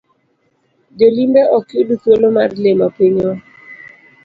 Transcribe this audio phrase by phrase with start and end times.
[0.97, 3.33] Jolimbe ok yud thuolo mar limo pinywa.